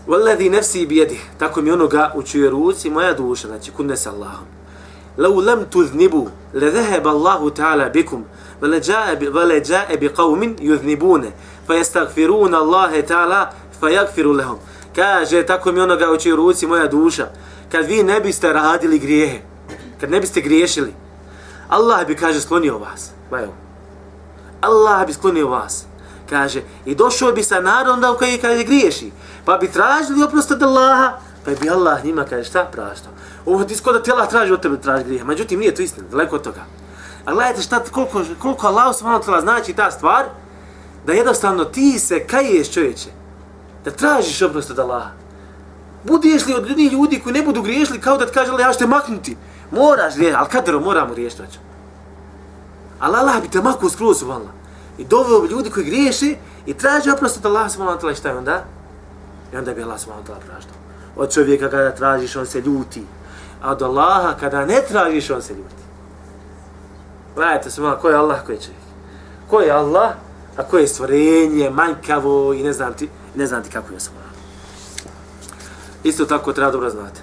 [0.07, 4.11] Wallazi nafsi bi yadi, tako mi onoga u čijoj ruci moja duša, znači kudne sa
[4.11, 4.45] Allahom.
[5.17, 8.25] Lau lam tuznibu, le dheheb Allahu ta'ala bikum,
[8.61, 8.81] vele
[9.65, 11.31] jaa bi qavmin yudnibune,
[11.67, 14.57] fa jestagfiruna Allahe ta'ala, fa yagfiru lehom.
[14.95, 17.27] Kaže, tako mi onoga u u ruci moja duša,
[17.71, 19.41] kad vi ne biste radili grijehe,
[19.99, 20.93] kad ne biste griješili,
[21.69, 23.11] Allah bi, kaže, sklonio vas.
[23.31, 23.53] Bajo.
[24.61, 25.85] Allah bi sklonio vas.
[26.31, 29.11] Kaže, i došao bi sa narodom da koji kaže griješi,
[29.45, 33.11] pa bi tražili oprost od Allaha, pa bi Allah njima, kaže, šta praštao?
[33.45, 36.43] Ovo ti skoda tela traži od tebe traži grijeha, međutim nije to istina, daleko od
[36.43, 36.61] toga.
[37.25, 40.25] A gledajte šta, koliko, koliko Allah subhanahu znači ta stvar,
[41.05, 43.09] da jednostavno ti se kaješ čovječe,
[43.85, 45.11] da tražiš oprost od Allaha.
[46.03, 48.79] Budeš li od ljudi, ljudi koji ne budu griješili kao da ti kaže, ja ću
[48.79, 49.37] te maknuti.
[49.71, 51.59] Moraš griješiti, ali kadero moramo riješiti.
[52.99, 54.60] Ali Allah bi te maknuo skroz, subhanallah.
[55.01, 58.37] I doveo bi ljudi koji griješi i traži oprost od Allaha subhanahu wa šta je
[58.37, 58.63] onda?
[59.53, 60.75] I onda bi Allah subhanahu wa ta'ala praštao.
[61.15, 63.03] Od čovjeka kada tražiš, on se ljuti.
[63.61, 65.83] A od Allaha kada ne tražiš, on se ljuti.
[67.35, 68.81] Gledajte se malo, ko je Allah, ko je čovjek?
[69.49, 70.11] Ko je Allah,
[70.57, 74.31] a ko je stvorenje, manjkavo i ne znam ti, ne znam ti kako je svoja.
[76.03, 77.21] Isto tako treba dobro znati.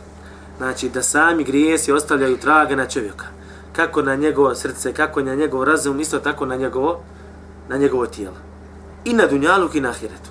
[0.56, 3.26] Znači, da sami grijesi ostavljaju traga na čovjeka.
[3.72, 7.00] Kako na njegovo srce, kako na njegov razum, isto tako na njegovo,
[7.68, 8.36] na njegovo tijelo.
[9.04, 10.30] I na dunjalu i na ahiretu.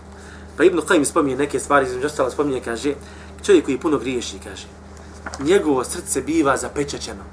[0.58, 2.94] Pa Ibn Qajim spominje neke stvari, između ostalo spominje, kaže,
[3.44, 4.68] čovjek koji puno griješi, kaže,
[5.40, 7.24] njegovo srce biva zapečaćeno.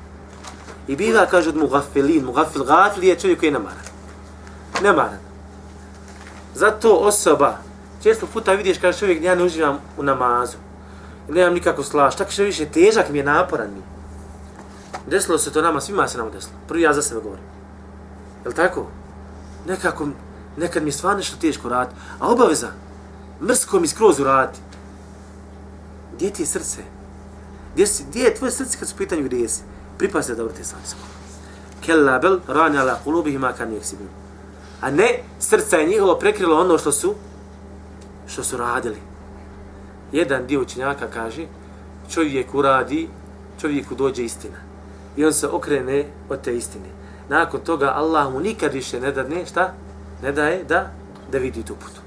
[0.88, 3.84] I biva, kaže, od mugafilin, mugafil gafil je čovjek koji je namaran.
[4.82, 5.18] Nemaran.
[6.54, 7.58] Zato osoba,
[8.02, 10.56] često puta vidiš kaže, čovjek, ja ne uživam u namazu,
[11.28, 13.82] nemam nikako slaš, tako što više težak mi je, naporan mi.
[15.06, 16.54] Desilo se to nama, svima se nam desilo.
[16.68, 17.44] Prvi ja za sebe govorim.
[18.46, 18.86] Je tako?
[19.66, 20.08] Nekako,
[20.56, 22.68] nekad mi je stvarno nešto teško raditi, a obaveza,
[23.42, 24.60] mrsko mi skroz uraditi.
[26.14, 26.82] Gdje ti je srce?
[27.74, 29.62] Gdje, si, gdje je tvoje srce kad su pitanju gdje jesi?
[29.98, 30.82] Pripaz da dobro te sami.
[31.80, 34.08] Kella bel rani ala kulubihima kan jeksibim.
[34.80, 37.14] A ne, srca je njihovo prekrilo ono što su
[38.26, 38.96] što su radili.
[40.12, 41.46] Jedan dio učenjaka kaže,
[42.10, 43.08] čovjek uradi,
[43.60, 44.56] čovjeku dođe istina.
[45.16, 46.93] I on se okrene od te istine.
[47.28, 49.72] Nakon toga Allah mu nikad više ne dadne, šta?
[50.22, 50.90] Ne daje da,
[51.32, 52.00] da vidi tu putu.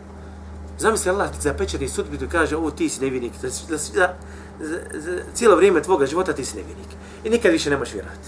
[0.77, 4.13] Zamisli Allah ti zapečeni sudbitu i kaže, ovo ti si nevinik, da, da, da,
[4.59, 6.87] da, cijelo vrijeme tvoga života ti si nevinik.
[7.23, 8.27] I nikad više ne možeš vjerovati.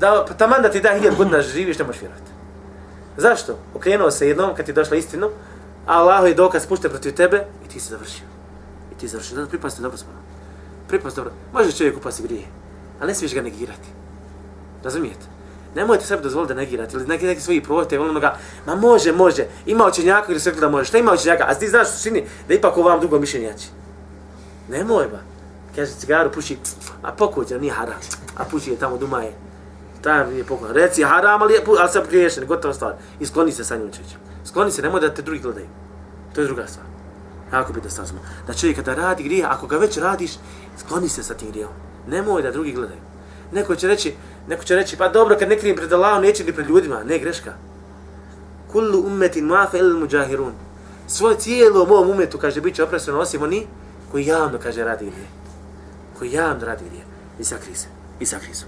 [0.00, 2.30] Da, pa taman da ti da hiljad godina živiš, ne možeš vjerovati.
[3.16, 3.58] Zašto?
[3.74, 5.26] Okrenuo se jednom kad ti došla istinu,
[5.86, 8.24] a Allah je dokaz pušte protiv tebe i ti si završio.
[8.92, 9.36] I ti si završio.
[9.36, 10.10] Zato pripasti dobro smo.
[10.88, 11.32] Pripasti dobro.
[11.52, 12.46] Može čovjek upasti grije,
[13.00, 13.88] ali ne smiješ ga negirati.
[14.84, 15.31] Razumijete?
[15.74, 19.46] Nemojte sebi dozvoliti da negirate ili neki, neki svoji projete, ili ga, ma može, može,
[19.66, 22.54] ima očenjaka ili sve da može, šta ima očenjaka, a ti znaš u suštini da
[22.54, 23.66] ipak ovam drugo mišljenje jači.
[24.68, 25.18] Nemoj ba.
[25.76, 26.58] Kaže, cigaru puši,
[27.02, 28.00] a pokuđa, nije haram,
[28.36, 29.32] a puši je tamo dumaje
[30.02, 30.72] tam je pokuđa.
[30.72, 32.94] Reci haram, ali, ali sam griješen, gotova stvar.
[33.20, 34.20] I skloni se sa njim čećem.
[34.44, 35.66] Skloni se, nemoj da te drugi gledaju.
[36.34, 36.86] To je druga stvar.
[37.52, 38.20] Jako bi da stavimo.
[38.46, 40.30] Da čovjek kada radi grije, ako ga već radiš,
[40.78, 41.74] skloni se sa tim grijehom.
[42.08, 43.00] Nemoj da drugi gledaju.
[43.52, 44.14] Neko će reći,
[44.48, 47.04] neko će reći, pa dobro, kad ne krijem pred Allahom, neće ni pred ljudima.
[47.04, 47.52] Ne, greška.
[48.72, 50.52] Kullu ummetin mafe il muđahirun.
[51.06, 53.66] Svoje cijelo mom umetu, kaže, bit će opreseno, osim oni
[54.10, 55.26] koji javno, kaže, radi grije.
[56.18, 57.04] Koji javno radi grije.
[57.38, 57.86] I sakri se.
[58.20, 58.64] I sakri se.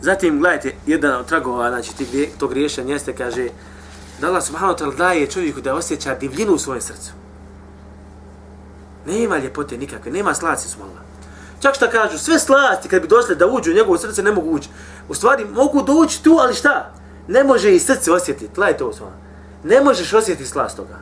[0.00, 3.48] Zatim, gledajte, jedan od tragova, znači, tih, tog rješenja jeste, kaže,
[4.20, 7.12] da Allah subhanahu ta'ala daje čovjeku da osjeća divljinu u svojem srcu.
[9.06, 10.78] Nema ljepote nikakve, nema slaci su.
[11.60, 14.50] Čak šta kažu, sve slasti kad bi došle da uđu u njegovo srce, ne mogu
[14.50, 14.68] ući.
[15.08, 16.92] U stvari, mogu doći tu, ali šta?
[17.28, 19.16] Ne može i srce osjetiti, gledajte ovo svojno.
[19.64, 20.98] Ne možeš osjetiti slast toga.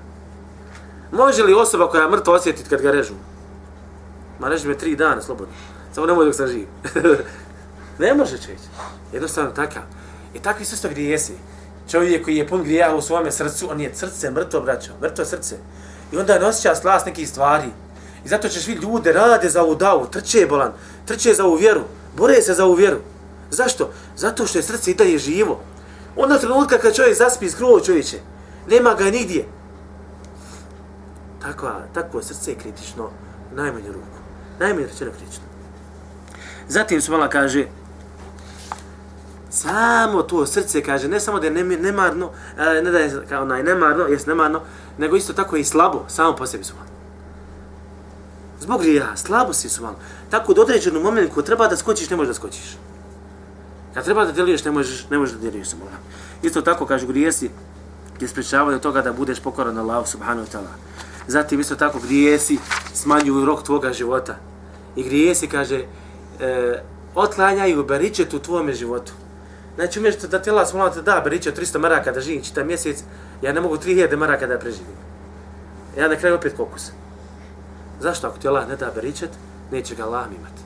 [1.13, 3.15] Može li osoba koja je mrtva osjetiti kad ga režu?
[4.39, 5.55] Ma reži me tri dana, slobodno.
[5.93, 6.67] Samo nemoj dok sam živ.
[7.99, 8.61] Ne može čovjek.
[9.13, 9.83] Jednostavno takav.
[10.35, 11.33] I takvi su isto grijesi.
[11.91, 15.57] Čovjek koji je pun grijeha u svome srcu, on je srce mrtvo, braćo, mrtvo srce.
[16.13, 17.69] I onda ne osjeća slast nekih stvari.
[18.29, 20.73] I zato ćeš vidjeti ljude rade za ovu davu, trče bolan,
[21.05, 21.81] trče za ovu vjeru,
[22.17, 22.99] bore se za ovu vjeru.
[23.51, 23.91] Zašto?
[24.17, 25.61] Zato što je srce i dalje živo.
[26.17, 28.19] Onda trenutka kad čovjek zaspi iz krova čovječe,
[28.71, 29.45] nema ga nigdje.
[31.43, 33.11] Takva, takvo srce kritično
[33.55, 34.19] najmanju ruku.
[34.61, 35.45] Najmanju rečeno kritično.
[36.69, 37.67] Zatim Subala kaže,
[39.51, 43.63] samo to srce kaže ne samo da je nemarno, e, ne da je kao onaj
[43.63, 44.61] nemarno, jes nemarno,
[44.99, 46.98] nego isto tako i slabo, samo po sebi Subala.
[48.61, 49.97] Zbog grija, slabosti su malo.
[50.31, 52.77] Tako da određenu momentu ko treba da skočiš, ne možeš da skočiš.
[53.95, 55.85] Kad treba da djeluješ, ne možeš, ne možeš da djeluješ samo.
[56.43, 57.51] Isto tako, kaže, grijesi
[58.19, 60.75] ti sprečavaju od toga da budeš pokoran na Allah subhanahu wa ta'ala.
[61.27, 62.59] Zatim isto tako grijesi
[62.95, 64.37] smanjuju rok tvoga života.
[64.97, 65.85] I grijesi, kaže,
[66.41, 66.83] e,
[67.15, 69.13] otlanjaju beričet u tvome životu
[69.79, 73.03] Znači, umjesto da tjela Allah te da beričet 300 maraka da živim čitav mjesec,
[73.43, 74.97] ja ne mogu 3000 maraka da preživim.
[75.99, 76.91] Ja na kraju opet kokus.
[78.01, 78.27] Zašto?
[78.27, 79.31] Ako ti Allah ne da beričet,
[79.71, 80.63] neće ga Allah imati.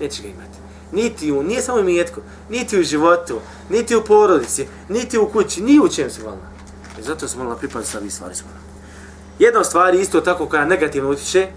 [0.00, 0.58] Neće ga imati.
[0.92, 5.80] Niti u, nije samo mjetko, niti u životu, niti u porodici, niti u kući, ni
[5.80, 6.48] u čem se volna.
[6.98, 8.48] I zato se molila pripadati sa ovih stvari smo.
[9.38, 11.48] Jedna od stvari isto tako koja negativno utiče,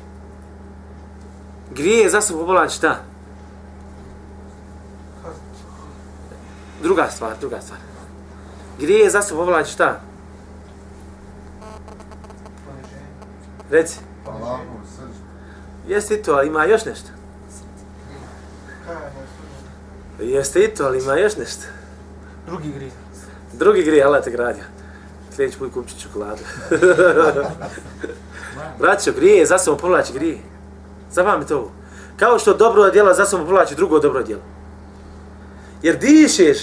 [1.76, 3.04] grije za sobom povlači šta?
[6.84, 7.80] Druga stvar, druga stvar.
[8.80, 10.00] Grije za sobom povlači šta?
[13.70, 14.00] Reci.
[14.26, 14.81] Srđu.
[15.92, 17.10] Jeste i to, ali ima još nešto.
[20.20, 21.64] Jeste i to, ali ima još nešto.
[22.48, 22.92] Drugi gri.
[23.54, 24.64] Drugi grije, Allah te gradio.
[25.36, 26.42] Sljedeći put kupit ću čokoladu.
[28.80, 30.38] Braćo, grije, za sobom povlači grije.
[31.12, 31.72] Zapamite ovo.
[32.18, 34.42] Kao što dobro djela za sobom povlači drugo dobro djelo.
[35.82, 36.58] Jer dišeš,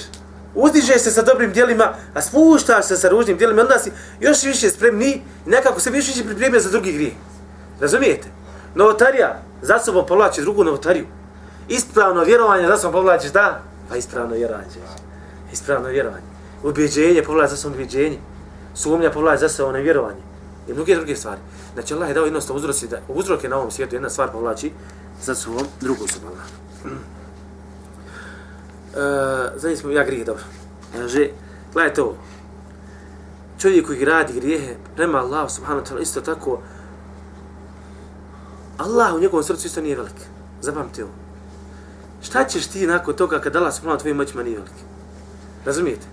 [0.55, 4.71] uzdižeš se sa dobrim djelima, a spuštaš se sa ružnim djelima, onda si još više
[4.71, 7.13] spremni i nekako se više pripremio za drugi grije.
[7.81, 8.38] Razumijete?
[8.79, 11.07] Novotarija za sobom povlači drugu novotariju.
[11.69, 13.61] Ispravno vjerovanje za sobom povlači šta?
[13.89, 14.67] Pa ispravno vjerovanje.
[15.53, 16.25] Ispravno vjerovanje.
[16.63, 18.19] Ubjeđenje povlači za sobom ubjeđenje.
[18.75, 20.21] Sumnja povlači za sobom nevjerovanje.
[20.69, 21.41] I mnoge druge stvari.
[21.75, 24.73] Znači Allah je dao jednostavno uzroci da uzroke na ovom svijetu jedna stvar povlači
[25.23, 26.49] za sobom drugu subhanahu.
[28.89, 29.01] E,
[29.57, 30.43] zadnji smo ja grijeh dobro.
[30.93, 31.29] Kaže,
[31.73, 32.17] gledajte ovo.
[33.59, 36.61] Čovjek koji radi grijehe prema Allah subhanahu wa ta'ala isto tako
[38.79, 40.15] Allah u njegovom srcu isto nije velik.
[40.61, 41.13] Zapamti ovo.
[42.23, 44.73] Šta ćeš ti nakon toga kad Allah subhanahu wa tvojim moćima nije velik?
[45.65, 46.07] Razumijete?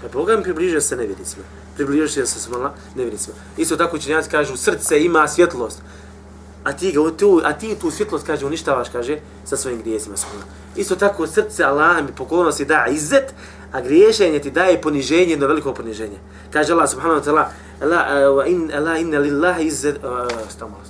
[0.00, 1.44] Kad Boga mi približio se nevjednicima.
[1.74, 3.36] Približio se sa smala nevjednicima.
[3.56, 5.82] Isto tako učenjaci kažu srce ima svjetlost.
[6.64, 10.16] A ti, ga, tu, a ti tu svjetlost, kaže, uništavaš, kaže, sa svojim grijesima.
[10.76, 13.34] Isto tako srce Allah mi pokolnosti da izet,
[13.72, 16.18] a griješenje ti daje poniženje, jedno veliko poniženje.
[16.50, 17.44] Kaže Allah subhanahu wa ta'ala,
[17.82, 20.80] Allah, eh, uh, in, Allah inna lillahi izzet, eh, uh, stamo,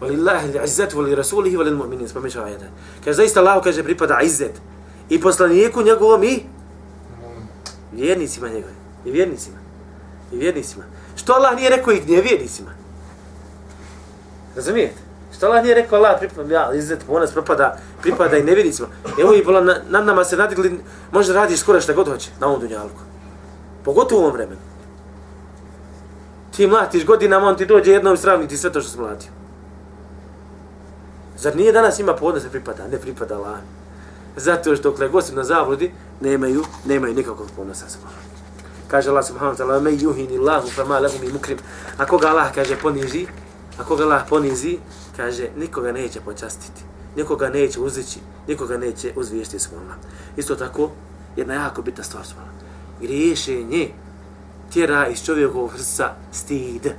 [0.00, 0.12] tako.
[0.12, 2.66] Walillahi izzet, voli rasulihi, voli mu'minin, spomeća ovaj ajeta.
[3.04, 4.60] Kaže, zaista Allah, kaže, pripada izzet.
[5.08, 6.42] I poslaniku njegovom i
[7.92, 8.76] vjernicima njegovim.
[9.04, 9.56] I vjernicima.
[10.32, 10.84] I vjernicima.
[11.16, 12.70] Što Allah nije rekao i nevjernicima?
[14.56, 15.04] Razumijete?
[15.36, 18.88] Što Allah nije rekao Allah pripada, ja, izzet, ponas propada, pripada i nevjernicima.
[19.20, 20.80] Evo i bila, na, na nama se nadigli,
[21.12, 23.00] može radiš skoro šta god hoće na ovom dunjalku.
[23.84, 24.60] Pogotovo u ovom vremenu.
[26.56, 29.30] Ti mlatiš godinama, on ti dođe jednom sravni ti sve to što si mlatio.
[31.38, 32.88] Zar nije danas ima povoda se pripada?
[32.88, 33.58] Ne pripada Allah.
[34.36, 38.24] Zato što dokle god na zabludi, nemaju, nemaju nikakvog ponosa sa Allahom.
[38.88, 41.58] Kaže Allah subhanahu wa ta'ala, me yuhini Allahu fa ma lahu mi mukrim.
[41.98, 43.26] A koga Allah kaže poniži,
[43.78, 44.78] a koga Allah ponizi,
[45.16, 46.82] kaže nikoga neće počastiti,
[47.16, 49.86] nikoga neće uzići, nikoga neće uzvijesti svojom.
[50.36, 50.90] Isto tako,
[51.36, 52.50] jedna jako bitna stvar svojom.
[53.00, 53.90] Griješenje
[54.72, 56.92] tjera iz čovjekovog srca stid.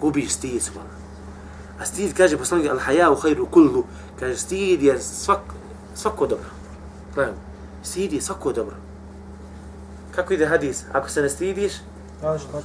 [0.00, 0.97] Gubiš stid svojom.
[1.80, 3.84] A stid kaže poslanik al haya u khairu kullu,
[4.20, 5.40] kaže stid je svak,
[5.94, 6.50] svako dobro.
[7.14, 7.38] Gledajmo,
[7.82, 8.76] stid je svako dobro.
[10.14, 10.84] Kako ide hadis?
[10.92, 11.72] Ako se ne stidiš.
[12.18, 12.62] Strašno.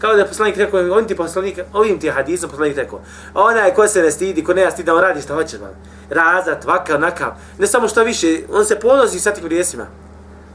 [0.00, 3.00] kao da je poslanik rekao, on ti poslanik, ovim ti je hadisom poslanik rekao,
[3.34, 5.70] onaj ko se ne stidi, ko nema stida, on radi šta hoće, man.
[6.10, 7.32] Razat, vakav, nakav.
[7.58, 9.86] Ne samo što više, on se ponosi sa tim grijesima.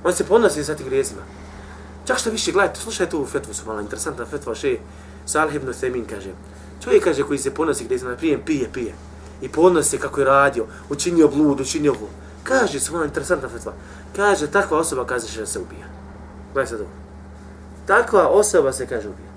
[0.03, 1.21] On se ponosi sa tim grijesima.
[2.05, 4.77] Čak što više, gledajte, slušaj tu fetvu su malo interesantna fetva še,
[5.25, 6.33] Salih ibn Semin kaže,
[6.83, 8.93] čovjek kaže koji se ponosi gdje na prijem pije, pije.
[9.41, 12.11] I ponosi se kako je radio, učinio blud, učinio blud.
[12.43, 13.73] Kaže, su malo interesantna fetva.
[14.15, 15.87] Kaže, takva osoba kaže da se ubija.
[16.53, 16.89] Gledaj sad ovo.
[17.85, 19.31] Takva osoba se kaže ubija.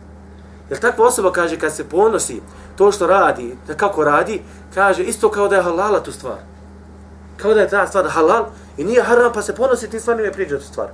[0.70, 2.40] Jer takva osoba kaže kad se ponosi
[2.76, 4.42] to što radi, da kako radi,
[4.74, 6.38] kaže isto kao da je halala tu stvar.
[7.36, 8.46] Kao da je ta stvar halal
[8.76, 10.88] i nije haram pa se ponosi tim stvarima i priđe tu stvar.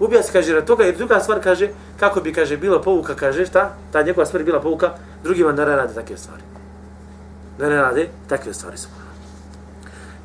[0.00, 1.68] Ubija se kaže rad toga i druga stvar kaže
[2.00, 3.70] kako bi kaže bila pouka kaže šta?
[3.92, 6.42] Ta njegova stvar bila pouka drugima da ne rade takve stvari.
[7.58, 8.88] Da ne rade takve stvari su.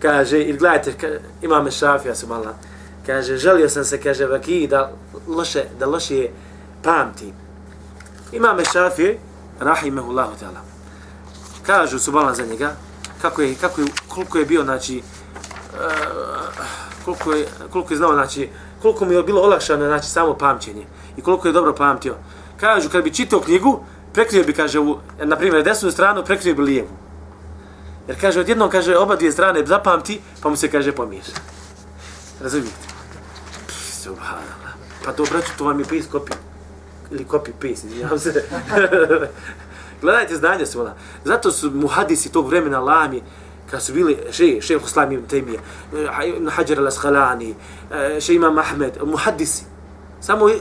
[0.01, 1.07] Kaže, i gledajte, ka,
[1.41, 2.53] imame šafija su mala,
[3.05, 4.91] kaže, želio sam se, kaže, vaki da
[5.27, 6.31] loše, da lošije
[6.83, 7.33] pamtim.
[8.31, 9.19] Imame šafije,
[9.59, 10.61] rahimehullahu ta'ala,
[11.65, 12.71] kažu su mala za njega,
[13.21, 15.01] kako je, kako je, koliko je bio, znači,
[15.73, 15.79] Eh,
[17.05, 18.49] koliko je, koliko je znao, znači,
[18.81, 20.85] koliko mu je bilo olakšano, znači, samo pamćenje
[21.17, 22.15] i koliko je dobro pamtio.
[22.57, 26.61] Kažu, kad bi čitao knjigu, prekrio bi, kaže, u, na primjer, desnu stranu, prekrio bi
[26.61, 26.89] lijevu.
[28.07, 31.31] Jer kaže, odjednom, kaže, oba dvije strane zapamti, pa mu se, kaže, pomiješa.
[32.41, 32.87] Razumijete?
[34.03, 34.73] Subhanallah.
[35.05, 36.33] Pa to, braću, to vam je pis copy.
[37.11, 38.43] Ili copy paste, izvinjavam se.
[40.01, 40.93] Gledajte znanje su ona.
[41.23, 43.21] Zato su muhadisi tog vremena lami,
[43.71, 45.59] kad su bili šej, šejh Huslam ibn Tejmije,
[46.35, 47.53] ibn Hajar al-Asqalani,
[47.91, 49.63] e, še imam Ahmed, muhaddisi,
[50.21, 50.53] samo e,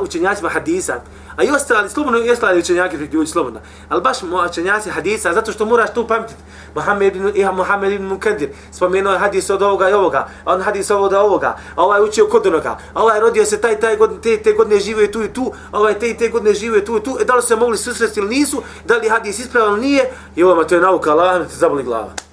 [0.00, 1.00] učenjacima hadisa,
[1.36, 4.18] a i ostali, slobodno i ostali učenjaki priključi slobodno, ali baš
[4.50, 6.40] učenjaci hadisa, zato što moraš tu pamtiti,
[6.74, 10.62] Mohamed ibn, Iha Muhammed ibn Mukadir, spomenuo je hadis od ovoga i ovoga, a on
[10.62, 14.20] hadis od ovoga, a ovaj učio kod onoga, a ovaj rodio se taj, taj godine,
[14.20, 17.02] te, te godine živio tu i tu, a ovaj te, te godine živio tu i
[17.02, 20.10] tu, e da li se mogli susresti ili nisu, da li hadis ispravan ili nije,
[20.36, 22.27] i ovo to je nauka, Allah, te zaboli glava.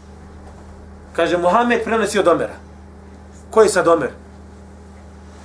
[1.16, 2.54] Kaže, Muhammed prenosi od Omera.
[3.52, 4.10] Koji je sad Omer?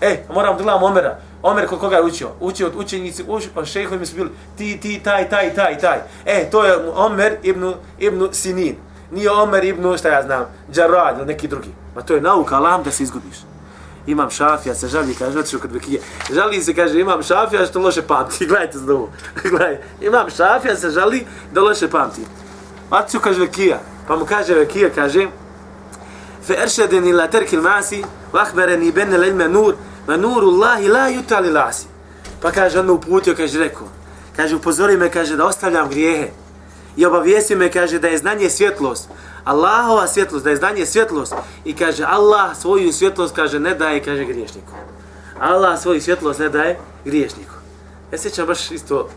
[0.01, 1.19] E, moram da gledamo Omera.
[1.43, 2.29] Omer kod koga je učio?
[2.41, 5.99] Učio od učenici, učio od šehovi su bili ti, ti, taj, taj, taj, taj.
[6.27, 8.77] E, to je Omer ibn, ibn Sinin.
[9.11, 11.69] Nije Omer ibn, šta ja znam, Džarad ili neki drugi.
[11.97, 13.37] Ma to je nauka, alam da se izgubiš.
[14.07, 16.01] Imam šafija, se žali, kaže, otišu kod Bekije.
[16.33, 18.47] Žali se, kaže, imam šafija što loše pamti.
[18.49, 19.09] Gledajte za ovo.
[19.43, 22.23] Gledaj, imam šafija, se žali da loše pamti.
[22.91, 23.79] Otišu, kaže Bekija.
[24.09, 25.27] Pa mu kaže Bekija, kaže,
[26.43, 29.77] fe eršedeni ترك terkil masi, vahbereni العلم نور
[30.09, 31.87] ونور الله لا Allahi la yutali lasi.
[32.41, 33.89] Pa kaže, on me uputio, kaže, rekao,
[34.37, 36.31] kaže, upozori me, kaže, da ostavljam grijehe.
[36.97, 39.09] I obavijesti me, kaže, da je znanje svjetlost.
[39.45, 41.35] Allahova svjetlost, da je znanje svjetlost.
[41.65, 44.73] I kaže, Allah svoju svjetlost, kaže, ne daje, kaže, griješniku.
[45.41, 47.55] Allah svoju svjetlost ne daje griješniku.
[48.13, 49.09] Ja sjećam baš isto,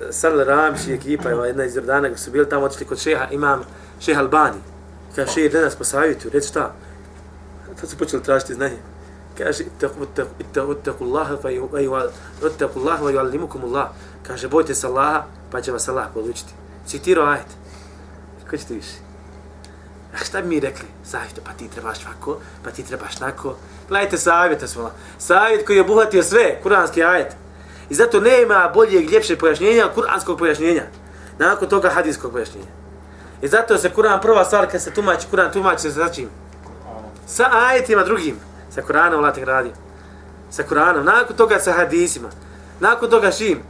[0.00, 3.62] e, Sarle Ramši ekipa, jedna iz Jordana, su bili tamo otišli kod šeha, imam
[4.00, 4.75] šeha Albani.
[5.16, 6.74] Kaže, da nas posavjetuju, reći šta?
[7.80, 8.78] Tad su počeli tražiti znanje.
[9.38, 13.86] Kaže ittaqullaha fa ittaqullaha wa yuallimukumullah.
[14.26, 16.52] Kaže bojte se Allaha pa će vas Allah podučiti.
[16.86, 17.46] Citirao ajet.
[18.50, 18.96] Ko ćete više?
[20.14, 20.88] A šta bi mi rekli?
[21.04, 23.56] Savjet pa ti trebaš ovako pa ti trebaš nako
[23.88, 27.36] gledajte savjeta svola savjet koji je obuhvatio sve kuranski ajet.
[27.90, 30.82] I zato nema boljeg ljepše pojašnjenja kuranskog pojašnjenja.
[31.38, 32.85] Nakon toga hadijskog pojašnjenja
[33.42, 36.28] i zato se Kur'an prva stvar kad se tumači Kur'an tumači se sa čim
[37.26, 38.36] sa ajetima drugim
[38.76, 39.72] Sa Kur'anom Allah radi.
[40.50, 41.04] Sa Kur'anom.
[41.04, 42.28] Nakon toga sa hadisima.
[42.80, 43.62] Nakon toga šim?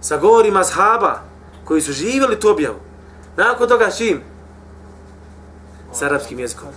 [0.00, 1.20] Sa govorima shaba
[1.64, 2.80] koji su živjeli tu objavu.
[3.36, 4.22] Nakon toga šim?
[5.92, 6.68] Sa arapskim jezikom.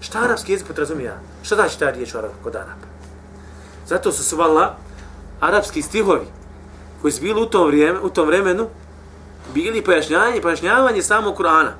[0.00, 1.20] Šta arapski jezik podrazumija?
[1.42, 2.88] Šta znači ta riječ u Arab, kod Arapa?
[3.86, 4.76] Zato su suvala
[5.40, 6.26] arapski stihovi
[7.02, 8.68] koji su bili u tom, vrijeme, u tom vremenu
[9.54, 11.70] bili pojašnjavanje, pojašnjavanje samo Kur'ana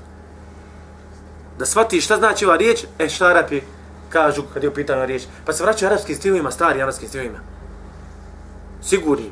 [1.58, 3.60] da shvati šta znači ova riječ, e šta Arapi
[4.08, 5.22] kažu kad je u pitanju riječ.
[5.46, 7.38] Pa se vraćaju arapskim stilovima, stari arapskim stilovima.
[8.82, 9.30] Sigurni.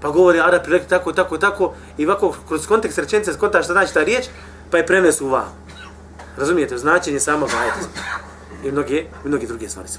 [0.00, 3.94] Pa govori Arapi rekli tako, tako, tako i ovako kroz kontekst rečenice skontaš šta znači
[3.94, 4.24] ta riječ,
[4.70, 5.52] pa je prenesu u vam.
[6.36, 7.78] Razumijete, značenje samo gajete.
[8.64, 9.98] I mnoge, mnoge druge stvari se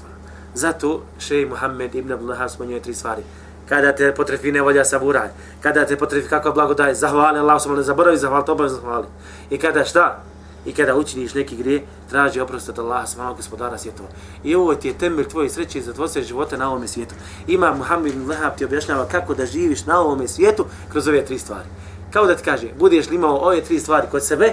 [0.54, 3.22] Zato šej Muhammed ibn Abdullah spomenuje tri stvari.
[3.70, 5.28] Kada te potrefi nevolja, saburaj.
[5.62, 9.06] Kada te potrefi kako blagodaj, zahvali Allah, samo ne zaboravi, zahvali, to zahvali.
[9.50, 10.22] I kada šta?
[10.66, 14.08] I kada učiniš neki grije, traži oprost od Allaha, smalog gospodara svjetova.
[14.44, 17.14] I ovo ti je temelj tvoje sreće i zadovoljstva života na ovome svijetu.
[17.46, 21.38] Ima Muhammed ibn Lahab ti objašnjava kako da živiš na ovome svijetu kroz ove tri
[21.38, 21.68] stvari.
[22.12, 24.52] Kao da ti kaže, budeš li imao ove tri stvari kod sebe,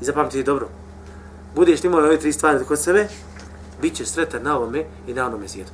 [0.00, 0.68] i zapamti dobro,
[1.54, 3.08] budeš li imao ove tri stvari kod sebe,
[3.82, 5.72] bit ćeš sretan na ovome i na onome svijetu.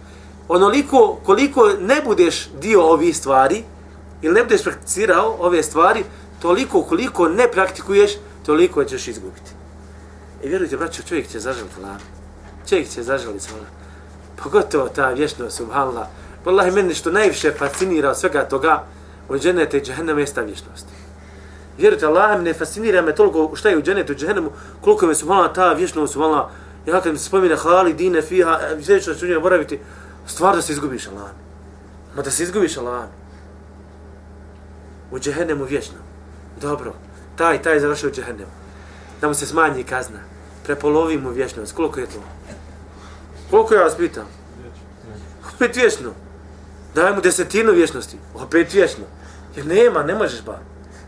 [0.49, 3.63] Onoliko koliko ne budeš dio ovih stvari,
[4.23, 6.05] ili ne budeš prakticirao ove stvari,
[6.43, 8.13] toliko koliko ne praktikuješ,
[8.47, 9.51] toliko ćeš izgubiti.
[10.45, 11.97] I vjerujte, braćo, čovjek će zažaliti la.
[12.69, 13.65] Čovjek će zažaliti svola.
[14.43, 16.07] Pogotovo ta vječnost, subhanallah.
[16.45, 18.85] Wallahi, meni što najviše fascinira od svega toga,
[19.29, 20.93] od dženeta i džehennama je ta vječnosti.
[21.79, 25.55] Vjerujte, Allah ne fascinira me toliko šta je u dženetu i džahennemu, koliko me subhanallah
[25.55, 26.51] ta vječnost, subhanallah,
[26.87, 29.79] ja kad mi se spomine hali, dine, fiha, e, vječnost ću njoj boraviti,
[30.27, 31.31] stvar da se izgubiš Allah.
[32.17, 33.05] Ma da se izgubiš Allah.
[35.11, 35.99] U džehennemu vječno.
[36.61, 36.93] Dobro,
[37.37, 38.51] taj, taj završio u džehennemu.
[39.21, 40.19] Da mu se smanji kazna
[40.65, 41.75] prepolovimo vječnost.
[41.75, 42.23] Koliko je to?
[43.51, 44.27] Koliko ja vas pitam?
[45.55, 46.11] Opet vječno.
[46.95, 48.19] Daj mu desetinu vječnosti.
[48.35, 49.05] Opet vječno.
[49.57, 50.59] Jer nema, ne možeš ba.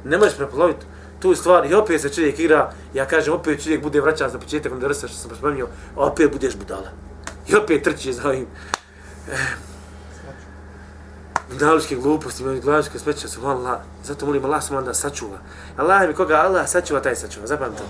[0.04, 0.86] Ne možeš prepoloviti
[1.20, 1.66] tu stvar.
[1.66, 2.72] I opet se čovjek igra.
[2.94, 5.68] Ja kažem, opet čovjek bude vraćan za početak onda rsa što sam spomenuo.
[5.96, 6.90] Opet budeš budala.
[7.48, 8.46] I opet trči za ovim.
[9.32, 9.66] Eh.
[12.02, 15.38] Gluposti, glavičke smeće su, Allah, zato molim Allah sam da sačuva.
[15.76, 17.82] Allah mi koga Allah sačuva, taj sačuva, zapamte.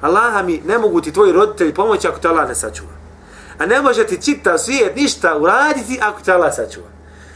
[0.00, 2.92] Allah mi ne mogu ti tvoji roditelji pomoći ako te Allah ne sačuva.
[3.58, 6.86] A ne može ti čitav svijet ništa uraditi ako te Allah sačuva.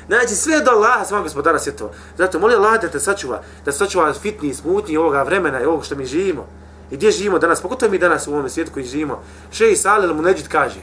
[0.07, 1.91] Znači sve do Allaha svog gospodara svjetova.
[2.18, 5.97] Zato molim Allah da te sačuva, da sačuva fitni smutni ovoga vremena i ovog što
[5.97, 6.47] mi živimo.
[6.91, 9.22] I gdje živimo danas, pogotovo mi danas u ovom svijetu koji živimo.
[9.51, 10.80] Šeji Salil Muneđid kaže,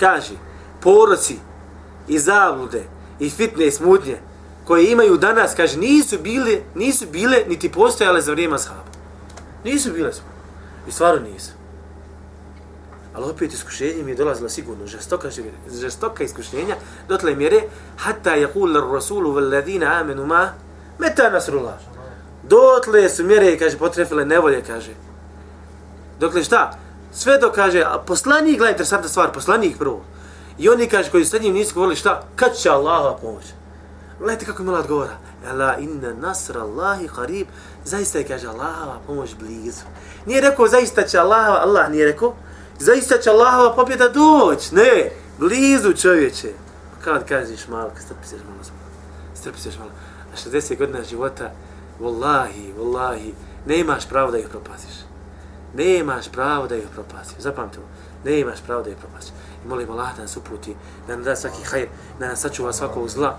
[0.00, 0.34] kaže,
[0.86, 1.38] poroci
[2.08, 2.84] i zablude
[3.20, 4.18] i fitne smutnje
[4.64, 8.84] koje imaju danas, kaže, nisu bile, nisu bile niti postojale za vrijeme ashaba.
[9.64, 10.26] Nisu bile smo.
[10.88, 11.52] I stvarno nisu.
[13.14, 15.30] Ali opet iskušenje mi je dolazila sigurno, žestoka,
[15.80, 16.76] žestoka iskušenja,
[17.08, 17.62] dotle mjere,
[17.96, 20.52] hatta je kul rasulu vel ladina amenu ma,
[20.98, 21.78] meta nasrullah.
[22.42, 24.94] Dotle su mjere, kaže, potrefile nevolje, kaže.
[26.20, 26.78] Dokle šta?
[27.12, 30.04] Sve to kaže, a poslanik, gledaj, interesanta stvar, poslanik prvo.
[30.58, 32.22] I oni, kaže, koji sa njim nisu govorili šta?
[32.36, 33.44] Kad će Allaha pomoć?
[34.18, 35.16] Gledajte kako im Allah odgovara.
[35.46, 37.46] Ela inna nasra Allahi qarib.
[37.84, 39.84] Zaista je, kaže, Allahova pomoć blizu.
[40.26, 42.34] Nije rekao, zaista će Allahova, Allah nije rekao,
[42.78, 44.70] zaista će Allahova pobjeda doć.
[44.70, 46.52] Ne, blizu čovječe.
[47.04, 48.58] Kad kažeš malo, strpi se malo,
[49.34, 49.90] strpi se malo.
[50.32, 51.50] A 60 godina života,
[52.00, 53.32] wallahi, wallahi,
[53.66, 54.94] ne imaš pravo da ih propasiš.
[55.74, 57.38] Ne imaš pravo da ih propasiš.
[57.38, 57.84] Zapamtimo.
[58.24, 59.32] Ne imaš pravo da ih propasiš.
[59.68, 61.88] Molim Allah da nas uputi, da nam da svaki hajr,
[62.20, 63.36] da nas sačuva svakog zla,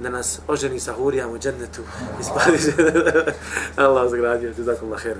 [0.00, 1.82] da nas oženi sa hurijama u džennetu
[2.20, 2.72] i spadi se.
[3.76, 5.16] Allah zagradio, jazakallah khair.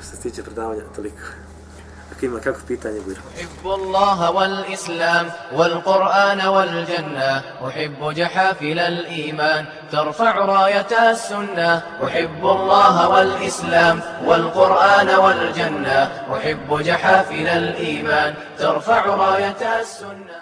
[0.00, 1.45] Što se tiče predavanja, toliko.
[2.16, 3.20] Ako ima kakvo pitanje, bude.
[3.36, 15.08] أحب الله والإسلام والقرآن والجنة أحب جحافل الإيمان ترفع راية السنة أحب الله والإسلام والقرآن
[15.08, 15.98] والجنة
[16.36, 20.36] أحب جحافل الإيمان ترفع راية السنة